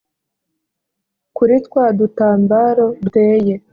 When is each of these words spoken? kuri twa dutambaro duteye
kuri 1.35 1.55
twa 1.65 1.85
dutambaro 1.99 2.85
duteye 3.01 3.53